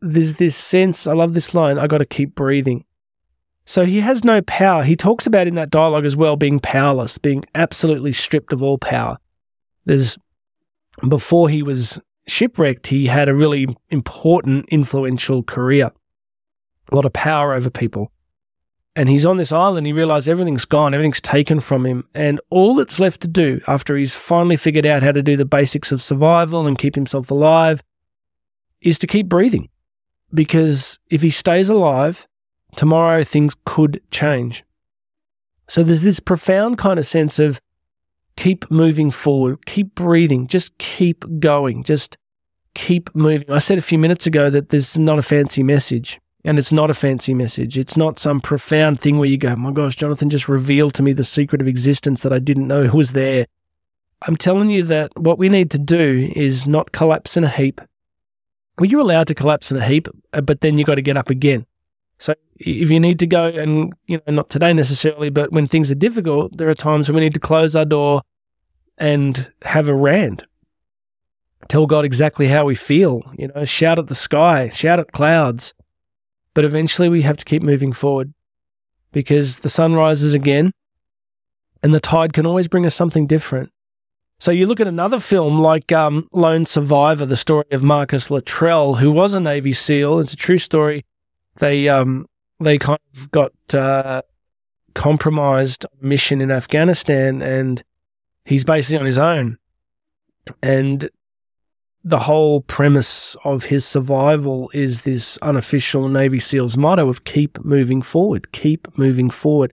there's 0.00 0.36
this 0.36 0.56
sense, 0.56 1.06
I 1.06 1.14
love 1.14 1.34
this 1.34 1.54
line, 1.54 1.78
I 1.78 1.86
got 1.86 1.98
to 1.98 2.06
keep 2.06 2.34
breathing. 2.34 2.84
So 3.66 3.84
he 3.84 4.00
has 4.00 4.24
no 4.24 4.40
power. 4.42 4.84
He 4.84 4.94
talks 4.94 5.26
about 5.26 5.48
in 5.48 5.56
that 5.56 5.70
dialogue 5.70 6.04
as 6.04 6.16
well 6.16 6.36
being 6.36 6.60
powerless, 6.60 7.18
being 7.18 7.44
absolutely 7.54 8.12
stripped 8.12 8.52
of 8.52 8.62
all 8.62 8.78
power. 8.78 9.18
There's 9.84 10.16
before 11.06 11.48
he 11.48 11.62
was 11.62 12.00
shipwrecked, 12.26 12.86
he 12.86 13.06
had 13.06 13.28
a 13.28 13.34
really 13.34 13.66
important, 13.90 14.66
influential 14.70 15.42
career, 15.42 15.90
a 16.90 16.94
lot 16.94 17.04
of 17.04 17.12
power 17.12 17.52
over 17.52 17.68
people. 17.68 18.12
And 18.94 19.10
he's 19.10 19.26
on 19.26 19.36
this 19.36 19.52
island, 19.52 19.86
he 19.86 19.92
realizes 19.92 20.28
everything's 20.28 20.64
gone, 20.64 20.94
everything's 20.94 21.20
taken 21.20 21.60
from 21.60 21.84
him. 21.84 22.08
And 22.14 22.40
all 22.48 22.76
that's 22.76 23.00
left 23.00 23.20
to 23.22 23.28
do 23.28 23.60
after 23.66 23.96
he's 23.96 24.14
finally 24.14 24.56
figured 24.56 24.86
out 24.86 25.02
how 25.02 25.12
to 25.12 25.22
do 25.22 25.36
the 25.36 25.44
basics 25.44 25.92
of 25.92 26.00
survival 26.00 26.66
and 26.66 26.78
keep 26.78 26.94
himself 26.94 27.30
alive 27.30 27.82
is 28.80 28.98
to 29.00 29.06
keep 29.06 29.28
breathing. 29.28 29.68
Because 30.32 30.98
if 31.10 31.20
he 31.20 31.30
stays 31.30 31.68
alive, 31.68 32.26
tomorrow 32.76 33.24
things 33.24 33.56
could 33.64 34.00
change. 34.10 34.64
So 35.68 35.82
there's 35.82 36.02
this 36.02 36.20
profound 36.20 36.78
kind 36.78 36.98
of 36.98 37.06
sense 37.06 37.38
of 37.38 37.60
keep 38.36 38.70
moving 38.70 39.10
forward, 39.10 39.66
keep 39.66 39.94
breathing, 39.94 40.46
just 40.46 40.76
keep 40.78 41.24
going, 41.40 41.82
just 41.82 42.16
keep 42.74 43.12
moving. 43.14 43.50
I 43.50 43.58
said 43.58 43.78
a 43.78 43.82
few 43.82 43.98
minutes 43.98 44.26
ago 44.26 44.50
that 44.50 44.68
there's 44.68 44.98
not 44.98 45.18
a 45.18 45.22
fancy 45.22 45.62
message, 45.62 46.20
and 46.44 46.58
it's 46.58 46.70
not 46.70 46.90
a 46.90 46.94
fancy 46.94 47.34
message. 47.34 47.76
It's 47.76 47.96
not 47.96 48.18
some 48.18 48.40
profound 48.40 49.00
thing 49.00 49.18
where 49.18 49.28
you 49.28 49.38
go, 49.38 49.56
my 49.56 49.72
gosh, 49.72 49.96
Jonathan 49.96 50.30
just 50.30 50.48
revealed 50.48 50.94
to 50.94 51.02
me 51.02 51.12
the 51.12 51.24
secret 51.24 51.60
of 51.60 51.66
existence 51.66 52.22
that 52.22 52.32
I 52.32 52.38
didn't 52.38 52.68
know 52.68 52.88
was 52.92 53.12
there. 53.12 53.46
I'm 54.22 54.36
telling 54.36 54.70
you 54.70 54.82
that 54.84 55.10
what 55.18 55.38
we 55.38 55.48
need 55.48 55.70
to 55.72 55.78
do 55.78 56.30
is 56.36 56.66
not 56.66 56.92
collapse 56.92 57.36
in 57.36 57.44
a 57.44 57.48
heap. 57.48 57.80
Well, 58.78 58.88
you're 58.88 59.00
allowed 59.00 59.26
to 59.28 59.34
collapse 59.34 59.72
in 59.72 59.78
a 59.78 59.84
heap, 59.84 60.08
uh, 60.32 60.42
but 60.42 60.60
then 60.60 60.78
you've 60.78 60.86
got 60.86 60.96
to 60.96 61.02
get 61.02 61.16
up 61.16 61.30
again. 61.30 61.66
So 62.18 62.34
if 62.56 62.90
you 62.90 63.00
need 63.00 63.18
to 63.20 63.26
go 63.26 63.46
and, 63.46 63.92
you 64.06 64.20
know, 64.26 64.34
not 64.34 64.48
today 64.48 64.72
necessarily, 64.72 65.30
but 65.30 65.52
when 65.52 65.66
things 65.66 65.90
are 65.90 65.96
difficult, 65.96 66.56
there 66.56 66.68
are 66.68 66.74
times 66.74 67.08
when 67.08 67.16
we 67.16 67.20
need 67.20 67.34
to 67.34 67.40
close 67.40 67.76
our 67.76 67.84
door 67.84 68.22
and 68.98 69.52
have 69.62 69.88
a 69.88 69.94
rant. 69.94 70.44
Tell 71.68 71.86
God 71.86 72.04
exactly 72.04 72.48
how 72.48 72.64
we 72.64 72.74
feel, 72.74 73.22
you 73.36 73.48
know, 73.48 73.64
shout 73.64 73.98
at 73.98 74.06
the 74.06 74.14
sky, 74.14 74.68
shout 74.68 75.00
at 75.00 75.12
clouds. 75.12 75.74
But 76.54 76.64
eventually 76.64 77.08
we 77.08 77.22
have 77.22 77.36
to 77.36 77.44
keep 77.44 77.62
moving 77.62 77.92
forward 77.92 78.32
because 79.12 79.58
the 79.58 79.68
sun 79.68 79.94
rises 79.94 80.32
again 80.32 80.72
and 81.82 81.92
the 81.92 82.00
tide 82.00 82.32
can 82.32 82.46
always 82.46 82.68
bring 82.68 82.86
us 82.86 82.94
something 82.94 83.26
different. 83.26 83.70
So 84.38 84.50
you 84.50 84.66
look 84.66 84.80
at 84.80 84.86
another 84.86 85.18
film 85.18 85.60
like 85.60 85.92
um, 85.92 86.28
Lone 86.32 86.66
Survivor, 86.66 87.26
the 87.26 87.36
story 87.36 87.64
of 87.70 87.82
Marcus 87.82 88.30
Luttrell, 88.30 88.94
who 88.94 89.10
was 89.10 89.34
a 89.34 89.40
Navy 89.40 89.72
SEAL. 89.72 90.20
It's 90.20 90.34
a 90.34 90.36
true 90.36 90.58
story 90.58 91.04
they 91.58 91.88
um 91.88 92.26
they 92.60 92.78
kind 92.78 92.98
of 93.14 93.30
got 93.30 93.52
uh, 93.74 94.22
compromised 94.94 95.86
mission 96.00 96.40
in 96.40 96.50
Afghanistan, 96.50 97.42
and 97.42 97.82
he's 98.44 98.64
basically 98.64 98.98
on 98.98 99.06
his 99.06 99.18
own. 99.18 99.58
And 100.62 101.10
the 102.02 102.20
whole 102.20 102.60
premise 102.62 103.36
of 103.44 103.64
his 103.64 103.84
survival 103.84 104.70
is 104.72 105.02
this 105.02 105.38
unofficial 105.38 106.08
Navy 106.08 106.38
SEALs 106.38 106.76
motto 106.76 107.08
of 107.08 107.24
keep 107.24 107.62
moving 107.64 108.00
forward, 108.00 108.52
keep 108.52 108.96
moving 108.96 109.28
forward. 109.28 109.72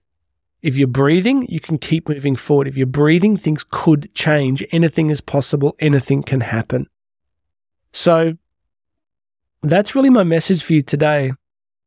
If 0.60 0.76
you're 0.76 0.88
breathing, 0.88 1.46
you 1.48 1.60
can 1.60 1.78
keep 1.78 2.08
moving 2.08 2.36
forward. 2.36 2.66
If 2.66 2.76
you're 2.76 2.86
breathing, 2.86 3.36
things 3.36 3.64
could 3.68 4.12
change. 4.14 4.64
Anything 4.72 5.10
is 5.10 5.20
possible, 5.20 5.76
anything 5.78 6.22
can 6.22 6.40
happen. 6.40 6.88
So 7.92 8.34
that's 9.62 9.94
really 9.94 10.10
my 10.10 10.24
message 10.24 10.64
for 10.64 10.72
you 10.72 10.82
today. 10.82 11.32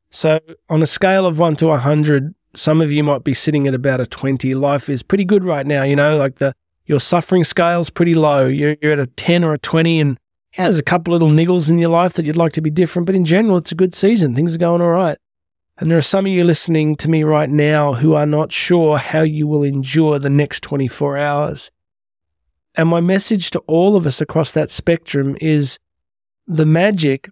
So, 0.09 0.39
on 0.69 0.81
a 0.81 0.85
scale 0.85 1.25
of 1.25 1.37
1 1.37 1.57
to 1.57 1.67
100, 1.67 2.33
some 2.53 2.81
of 2.81 2.91
you 2.91 3.03
might 3.03 3.23
be 3.23 3.33
sitting 3.33 3.67
at 3.67 3.73
about 3.73 4.01
a 4.01 4.05
20. 4.05 4.55
Life 4.55 4.89
is 4.89 5.03
pretty 5.03 5.25
good 5.25 5.43
right 5.43 5.65
now, 5.65 5.83
you 5.83 5.95
know, 5.95 6.17
like 6.17 6.35
the 6.35 6.53
your 6.85 6.99
suffering 6.99 7.43
scale's 7.43 7.89
pretty 7.89 8.13
low. 8.13 8.45
You're, 8.45 8.77
you're 8.81 8.93
at 8.93 8.99
a 8.99 9.07
10 9.07 9.43
or 9.43 9.53
a 9.53 9.57
20 9.59 9.99
and 9.99 10.17
yeah, 10.57 10.63
there's 10.63 10.77
a 10.77 10.83
couple 10.83 11.11
little 11.11 11.29
niggles 11.29 11.69
in 11.69 11.77
your 11.77 11.89
life 11.89 12.13
that 12.13 12.25
you'd 12.25 12.37
like 12.37 12.53
to 12.53 12.61
be 12.61 12.69
different, 12.69 13.05
but 13.05 13.13
in 13.13 13.25
general, 13.25 13.57
it's 13.57 13.73
a 13.73 13.75
good 13.75 13.93
season. 13.93 14.33
Things 14.33 14.55
are 14.55 14.59
going 14.59 14.81
all 14.81 14.87
right. 14.87 15.17
And 15.77 15.91
there 15.91 15.97
are 15.97 16.01
some 16.01 16.25
of 16.25 16.31
you 16.31 16.43
listening 16.43 16.95
to 16.95 17.09
me 17.09 17.23
right 17.23 17.49
now 17.49 17.93
who 17.93 18.15
are 18.15 18.25
not 18.25 18.51
sure 18.51 18.97
how 18.97 19.21
you 19.21 19.45
will 19.45 19.63
endure 19.63 20.17
the 20.17 20.29
next 20.29 20.61
24 20.63 21.17
hours. 21.17 21.69
And 22.73 22.89
my 22.89 23.01
message 23.01 23.51
to 23.51 23.59
all 23.67 23.95
of 23.95 24.07
us 24.07 24.19
across 24.19 24.51
that 24.53 24.71
spectrum 24.71 25.37
is 25.39 25.77
the 26.47 26.65
magic 26.65 27.29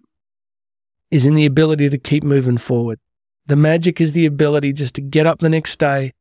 is 1.10 1.26
in 1.26 1.34
the 1.34 1.46
ability 1.46 1.88
to 1.88 1.98
keep 1.98 2.22
moving 2.22 2.58
forward. 2.58 2.98
The 3.46 3.56
magic 3.56 4.00
is 4.00 4.12
the 4.12 4.26
ability 4.26 4.72
just 4.72 4.94
to 4.96 5.00
get 5.00 5.26
up 5.26 5.38
the 5.38 5.48
next 5.48 5.78
day 5.78 6.12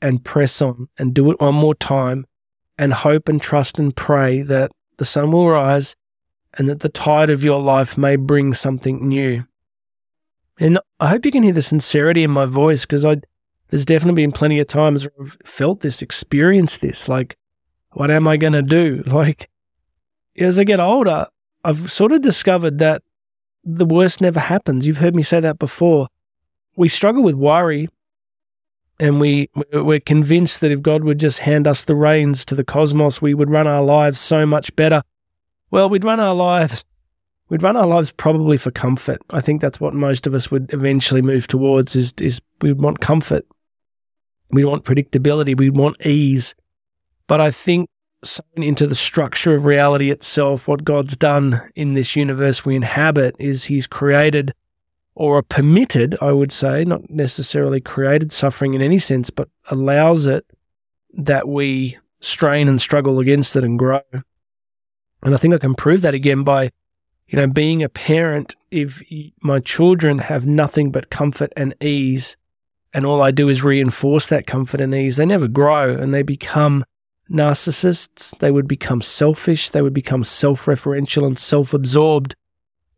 and 0.00 0.24
press 0.24 0.62
on 0.62 0.88
and 0.98 1.14
do 1.14 1.30
it 1.30 1.40
one 1.40 1.54
more 1.54 1.74
time 1.74 2.26
and 2.78 2.92
hope 2.92 3.28
and 3.28 3.40
trust 3.40 3.78
and 3.78 3.94
pray 3.94 4.42
that 4.42 4.72
the 4.96 5.04
sun 5.04 5.32
will 5.32 5.48
rise 5.48 5.96
and 6.54 6.68
that 6.68 6.80
the 6.80 6.88
tide 6.88 7.30
of 7.30 7.44
your 7.44 7.60
life 7.60 7.96
may 7.96 8.16
bring 8.16 8.54
something 8.54 9.06
new. 9.06 9.44
And 10.58 10.78
I 11.00 11.08
hope 11.08 11.24
you 11.24 11.32
can 11.32 11.42
hear 11.42 11.52
the 11.52 11.62
sincerity 11.62 12.24
in 12.24 12.30
my 12.30 12.46
voice 12.46 12.82
because 12.82 13.04
I 13.04 13.16
there's 13.72 13.86
definitely 13.86 14.22
been 14.22 14.32
plenty 14.32 14.58
of 14.58 14.66
times 14.66 15.04
where 15.04 15.26
I've 15.26 15.38
felt 15.46 15.80
this, 15.80 16.02
experienced 16.02 16.82
this, 16.82 17.08
like, 17.08 17.38
what 17.92 18.10
am 18.10 18.28
I 18.28 18.36
going 18.36 18.52
to 18.52 18.62
do? 18.62 19.02
Like, 19.06 19.48
as 20.36 20.58
I 20.58 20.64
get 20.64 20.78
older, 20.78 21.26
I've 21.64 21.90
sort 21.90 22.12
of 22.12 22.20
discovered 22.20 22.78
that 22.78 23.02
the 23.64 23.84
worst 23.84 24.20
never 24.20 24.40
happens. 24.40 24.86
You've 24.86 24.98
heard 24.98 25.14
me 25.14 25.22
say 25.22 25.40
that 25.40 25.58
before. 25.58 26.08
We 26.76 26.88
struggle 26.88 27.22
with 27.22 27.34
worry 27.34 27.88
and 28.98 29.20
we 29.20 29.50
we're 29.72 30.00
convinced 30.00 30.60
that 30.60 30.70
if 30.70 30.82
God 30.82 31.04
would 31.04 31.18
just 31.18 31.40
hand 31.40 31.66
us 31.66 31.84
the 31.84 31.96
reins 31.96 32.44
to 32.46 32.54
the 32.54 32.64
cosmos, 32.64 33.20
we 33.20 33.34
would 33.34 33.50
run 33.50 33.66
our 33.66 33.82
lives 33.82 34.20
so 34.20 34.46
much 34.46 34.74
better. 34.76 35.02
Well, 35.70 35.88
we'd 35.88 36.04
run 36.04 36.20
our 36.20 36.34
lives 36.34 36.84
we'd 37.48 37.62
run 37.62 37.76
our 37.76 37.86
lives 37.86 38.10
probably 38.12 38.56
for 38.56 38.70
comfort. 38.70 39.20
I 39.28 39.42
think 39.42 39.60
that's 39.60 39.78
what 39.78 39.92
most 39.92 40.26
of 40.26 40.32
us 40.32 40.50
would 40.50 40.72
eventually 40.72 41.20
move 41.20 41.46
towards 41.46 41.94
is 41.94 42.14
is 42.18 42.40
we 42.60 42.72
want 42.72 43.00
comfort. 43.00 43.46
We 44.50 44.64
want 44.64 44.84
predictability, 44.84 45.56
we 45.56 45.70
want 45.70 46.04
ease. 46.06 46.54
But 47.26 47.40
I 47.40 47.50
think 47.50 47.88
sewn 48.24 48.62
into 48.62 48.86
the 48.86 48.94
structure 48.94 49.54
of 49.54 49.66
reality 49.66 50.10
itself, 50.10 50.68
what 50.68 50.84
God's 50.84 51.16
done 51.16 51.60
in 51.74 51.94
this 51.94 52.16
universe 52.16 52.64
we 52.64 52.76
inhabit 52.76 53.36
is 53.38 53.64
He's 53.64 53.86
created 53.86 54.54
or 55.14 55.42
permitted, 55.42 56.16
I 56.20 56.32
would 56.32 56.52
say, 56.52 56.84
not 56.84 57.10
necessarily 57.10 57.80
created 57.80 58.32
suffering 58.32 58.74
in 58.74 58.82
any 58.82 58.98
sense, 58.98 59.30
but 59.30 59.48
allows 59.70 60.26
it 60.26 60.46
that 61.14 61.46
we 61.46 61.98
strain 62.20 62.68
and 62.68 62.80
struggle 62.80 63.18
against 63.18 63.54
it 63.56 63.64
and 63.64 63.78
grow. 63.78 64.00
And 65.22 65.34
I 65.34 65.36
think 65.36 65.54
I 65.54 65.58
can 65.58 65.74
prove 65.74 66.02
that 66.02 66.14
again 66.14 66.44
by, 66.44 66.70
you 67.28 67.38
know, 67.38 67.46
being 67.46 67.82
a 67.82 67.88
parent. 67.88 68.56
If 68.70 69.02
my 69.42 69.60
children 69.60 70.18
have 70.18 70.46
nothing 70.46 70.90
but 70.90 71.10
comfort 71.10 71.52
and 71.56 71.74
ease, 71.82 72.36
and 72.94 73.04
all 73.04 73.22
I 73.22 73.30
do 73.30 73.48
is 73.48 73.62
reinforce 73.62 74.26
that 74.28 74.46
comfort 74.46 74.80
and 74.80 74.94
ease, 74.94 75.16
they 75.16 75.26
never 75.26 75.48
grow 75.48 75.94
and 75.94 76.14
they 76.14 76.22
become 76.22 76.84
narcissists, 77.30 78.36
they 78.38 78.50
would 78.50 78.68
become 78.68 79.02
selfish, 79.02 79.70
they 79.70 79.82
would 79.82 79.94
become 79.94 80.24
self 80.24 80.66
referential 80.66 81.26
and 81.26 81.38
self 81.38 81.74
absorbed. 81.74 82.34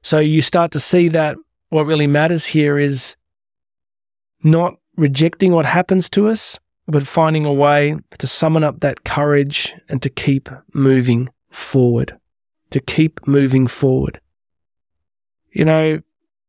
So 0.03 0.19
you 0.19 0.43
start 0.43 0.71
to 0.73 0.81
see 0.81 1.09
that 1.09 1.37
what 1.71 1.87
really 1.87 2.07
matters 2.07 2.47
here 2.47 2.79
is 2.79 3.17
not 4.43 4.75
rejecting 4.97 5.53
what 5.53 5.67
happens 5.67 6.09
to 6.11 6.29
us, 6.29 6.59
but 6.87 7.07
finding 7.07 7.47
a 7.47 7.53
way 7.53 7.97
to 8.19 8.27
summon 8.27 8.63
up 8.63 8.81
that 8.81 9.05
courage 9.05 9.75
and 9.89 10.03
to 10.03 10.11
keep 10.11 10.49
moving 10.73 11.31
forward. 11.51 12.17
To 12.71 12.81
keep 12.81 13.27
moving 13.27 13.67
forward. 13.67 14.21
You 15.53 15.65
know, 15.65 16.01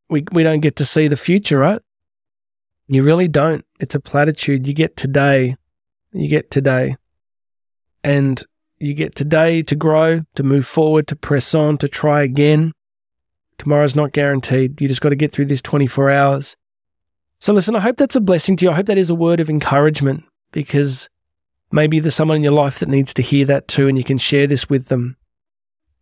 we, 0.10 0.26
we 0.32 0.44
don't 0.44 0.60
get 0.60 0.76
to 0.78 0.86
see 0.86 1.08
the 1.08 1.16
future, 1.16 1.60
right? 1.60 1.82
You 2.88 3.04
really 3.04 3.28
don't. 3.28 3.66
It's 3.80 3.96
a 3.96 4.00
platitude. 4.00 4.68
You 4.68 4.74
get 4.74 4.96
today. 4.98 5.56
You 6.12 6.28
get 6.28 6.52
today. 6.52 6.98
And 8.06 8.46
you 8.78 8.94
get 8.94 9.16
today 9.16 9.64
to 9.64 9.76
grow, 9.76 10.22
to 10.36 10.44
move 10.44 10.68
forward, 10.68 11.08
to 11.08 11.16
press 11.16 11.56
on, 11.56 11.80
to 11.80 11.88
try 11.88 12.22
again. 12.22 12.72
Tomorrow's 13.58 13.96
not 13.96 14.12
guaranteed. 14.12 14.80
You 14.80 14.88
just 14.88 15.02
got 15.02 15.10
to 15.10 15.16
get 15.16 15.32
through 15.32 15.48
this 15.48 15.62
24 15.64 16.12
hours. 16.12 16.56
So, 17.40 17.52
listen, 17.52 17.76
I 17.76 17.80
hope 17.80 17.98
that's 17.98 18.16
a 18.16 18.22
blessing 18.22 18.58
to 18.58 18.66
you. 18.66 18.72
I 18.72 18.76
hope 18.76 18.86
that 18.86 19.00
is 19.00 19.10
a 19.10 19.16
word 19.16 19.40
of 19.40 19.50
encouragement 19.50 20.24
because 20.52 21.10
maybe 21.72 22.00
there's 22.00 22.14
someone 22.14 22.38
in 22.38 22.44
your 22.44 22.54
life 22.54 22.78
that 22.78 22.90
needs 22.90 23.12
to 23.16 23.24
hear 23.24 23.44
that 23.46 23.68
too, 23.68 23.88
and 23.88 23.98
you 23.98 24.04
can 24.04 24.20
share 24.20 24.46
this 24.46 24.70
with 24.70 24.90
them. 24.90 25.18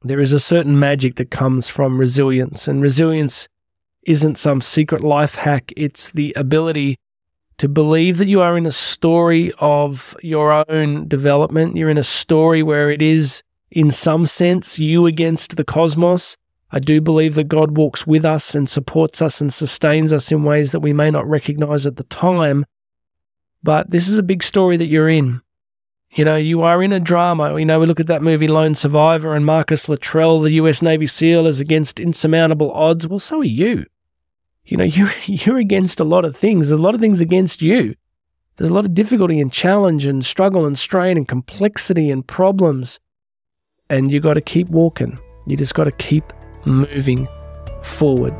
There 0.01 0.19
is 0.19 0.33
a 0.33 0.39
certain 0.41 0.77
magic 0.77 1.15
that 1.15 1.31
comes 1.31 1.69
from 1.69 1.97
resilience, 1.97 2.67
and 2.67 2.81
resilience 2.81 3.47
isn't 4.05 4.37
some 4.37 4.59
secret 4.59 5.01
life 5.01 5.35
hack. 5.35 5.71
It's 5.77 6.11
the 6.11 6.33
ability 6.35 6.97
to 7.57 7.67
believe 7.67 8.17
that 8.17 8.27
you 8.27 8.41
are 8.41 8.57
in 8.57 8.65
a 8.65 8.71
story 8.71 9.51
of 9.59 10.15
your 10.21 10.65
own 10.69 11.07
development. 11.07 11.75
You're 11.75 11.89
in 11.89 11.97
a 11.97 12.03
story 12.03 12.63
where 12.63 12.89
it 12.89 13.01
is, 13.01 13.43
in 13.71 13.91
some 13.91 14.25
sense, 14.25 14.79
you 14.79 15.05
against 15.05 15.55
the 15.55 15.63
cosmos. 15.63 16.37
I 16.71 16.79
do 16.79 17.01
believe 17.01 17.35
that 17.35 17.47
God 17.47 17.77
walks 17.77 18.07
with 18.07 18.25
us 18.25 18.55
and 18.55 18.67
supports 18.67 19.21
us 19.21 19.39
and 19.39 19.53
sustains 19.53 20.11
us 20.11 20.31
in 20.31 20.43
ways 20.43 20.71
that 20.71 20.79
we 20.79 20.91
may 20.91 21.11
not 21.11 21.29
recognize 21.29 21.85
at 21.85 21.97
the 21.97 22.03
time. 22.05 22.65
But 23.61 23.91
this 23.91 24.07
is 24.07 24.17
a 24.17 24.23
big 24.23 24.43
story 24.43 24.75
that 24.77 24.87
you're 24.87 25.09
in. 25.09 25.41
You 26.15 26.25
know, 26.25 26.35
you 26.35 26.61
are 26.61 26.83
in 26.83 26.91
a 26.91 26.99
drama. 26.99 27.57
You 27.57 27.65
know, 27.65 27.79
we 27.79 27.85
look 27.85 27.99
at 27.99 28.07
that 28.07 28.21
movie 28.21 28.47
Lone 28.47 28.75
Survivor 28.75 29.35
and 29.35 29.45
Marcus 29.45 29.87
Luttrell, 29.87 30.41
the 30.41 30.51
US 30.53 30.81
Navy 30.81 31.07
SEAL, 31.07 31.47
is 31.47 31.59
against 31.59 31.99
insurmountable 31.99 32.71
odds. 32.71 33.07
Well, 33.07 33.19
so 33.19 33.39
are 33.39 33.43
you. 33.43 33.85
You 34.65 34.77
know, 34.77 34.83
you, 34.85 35.09
you're 35.25 35.57
against 35.57 35.99
a 35.99 36.03
lot 36.03 36.25
of 36.25 36.35
things. 36.35 36.69
There's 36.69 36.79
a 36.79 36.81
lot 36.81 36.95
of 36.95 37.01
things 37.01 37.21
against 37.21 37.61
you. 37.61 37.95
There's 38.55 38.69
a 38.69 38.73
lot 38.73 38.85
of 38.85 38.93
difficulty 38.93 39.39
and 39.39 39.51
challenge 39.51 40.05
and 40.05 40.23
struggle 40.23 40.65
and 40.65 40.77
strain 40.77 41.17
and 41.17 41.27
complexity 41.27 42.11
and 42.11 42.25
problems. 42.25 42.99
And 43.89 44.13
you 44.13 44.19
got 44.19 44.35
to 44.35 44.41
keep 44.41 44.69
walking. 44.69 45.17
You 45.47 45.57
just 45.57 45.73
got 45.73 45.85
to 45.85 45.91
keep 45.91 46.31
moving 46.65 47.27
forward. 47.81 48.33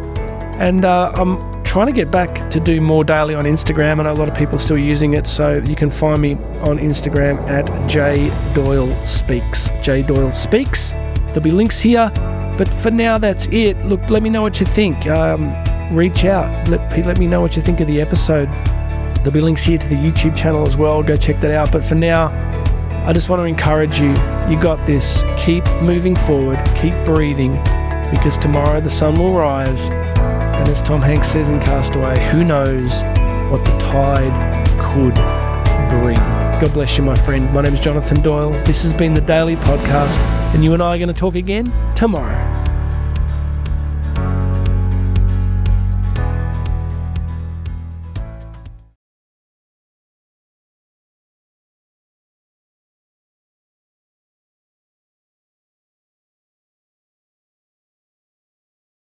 And 0.58 0.84
uh, 0.84 1.12
I'm 1.14 1.62
trying 1.64 1.86
to 1.86 1.92
get 1.92 2.10
back 2.10 2.50
to 2.50 2.60
do 2.60 2.80
more 2.80 3.04
daily 3.04 3.34
on 3.34 3.44
Instagram. 3.44 3.98
I 3.98 4.02
know 4.04 4.12
a 4.12 4.14
lot 4.14 4.28
of 4.28 4.34
people 4.34 4.56
are 4.56 4.60
still 4.60 4.78
using 4.78 5.14
it, 5.14 5.26
so 5.26 5.56
you 5.66 5.74
can 5.74 5.90
find 5.90 6.20
me 6.20 6.34
on 6.60 6.78
Instagram 6.78 7.40
at 7.48 7.66
J 7.88 8.28
Doyle 8.54 8.94
Speaks. 9.06 9.70
J 9.82 10.02
Doyle 10.02 10.30
Speaks. 10.30 10.92
There'll 11.26 11.40
be 11.40 11.50
links 11.50 11.80
here, 11.80 12.10
but 12.58 12.68
for 12.68 12.90
now 12.90 13.18
that's 13.18 13.46
it. 13.46 13.76
Look, 13.86 14.10
let 14.10 14.22
me 14.22 14.30
know 14.30 14.42
what 14.42 14.60
you 14.60 14.66
think. 14.66 15.06
Um, 15.06 15.52
reach 15.94 16.24
out. 16.24 16.68
Let 16.68 17.06
let 17.06 17.18
me 17.18 17.26
know 17.26 17.40
what 17.40 17.56
you 17.56 17.62
think 17.62 17.80
of 17.80 17.86
the 17.86 18.00
episode. 18.00 18.48
There'll 19.16 19.32
be 19.32 19.40
links 19.40 19.62
here 19.62 19.78
to 19.78 19.88
the 19.88 19.94
YouTube 19.94 20.36
channel 20.36 20.66
as 20.66 20.76
well. 20.76 21.02
Go 21.02 21.16
check 21.16 21.40
that 21.40 21.50
out. 21.52 21.72
But 21.72 21.84
for 21.84 21.94
now, 21.94 22.28
I 23.04 23.12
just 23.12 23.28
want 23.28 23.40
to 23.40 23.46
encourage 23.46 23.98
you. 23.98 24.10
You 24.48 24.60
got 24.60 24.86
this. 24.86 25.24
Keep 25.36 25.64
moving 25.82 26.14
forward. 26.14 26.58
Keep 26.76 26.94
breathing, 27.04 27.54
because 28.12 28.38
tomorrow 28.38 28.80
the 28.80 28.90
sun 28.90 29.14
will 29.14 29.34
rise. 29.34 29.90
And 29.90 30.68
as 30.68 30.80
Tom 30.80 31.02
Hanks 31.02 31.28
says 31.28 31.48
in 31.48 31.58
Cast 31.58 31.96
Away, 31.96 32.24
who 32.30 32.44
knows 32.44 33.02
what 33.50 33.64
the 33.64 33.76
tide 33.78 34.68
could 34.78 35.14
bring. 36.00 36.16
God 36.60 36.72
bless 36.72 36.96
you, 36.96 37.02
my 37.02 37.16
friend. 37.16 37.52
My 37.52 37.62
name 37.62 37.74
is 37.74 37.80
Jonathan 37.80 38.22
Doyle. 38.22 38.52
This 38.64 38.84
has 38.84 38.94
been 38.94 39.14
the 39.14 39.20
Daily 39.20 39.56
Podcast, 39.56 40.16
and 40.54 40.62
you 40.62 40.72
and 40.72 40.80
I 40.80 40.94
are 40.94 40.98
going 40.98 41.08
to 41.08 41.14
talk 41.14 41.34
again 41.34 41.72
tomorrow. 41.96 42.61